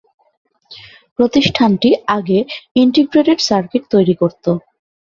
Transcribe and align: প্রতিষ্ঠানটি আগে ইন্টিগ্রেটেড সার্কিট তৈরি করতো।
প্রতিষ্ঠানটি 1.19 1.89
আগে 2.17 2.39
ইন্টিগ্রেটেড 2.75 3.39
সার্কিট 3.49 3.83
তৈরি 3.91 4.15
করতো। 4.21 4.51